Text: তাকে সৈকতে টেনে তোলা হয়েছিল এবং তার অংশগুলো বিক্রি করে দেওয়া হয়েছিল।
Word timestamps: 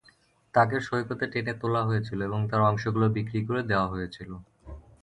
তাকে 0.53 0.77
সৈকতে 0.79 1.25
টেনে 1.27 1.53
তোলা 1.61 1.81
হয়েছিল 1.83 2.19
এবং 2.23 2.39
তার 2.51 2.61
অংশগুলো 2.61 3.07
বিক্রি 3.09 3.39
করে 3.47 3.61
দেওয়া 3.63 3.87
হয়েছিল। 3.87 4.31